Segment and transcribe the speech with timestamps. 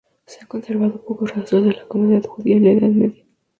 [0.25, 3.23] Se han conservado pocos rastros de la comunidad judía en la Edad Media.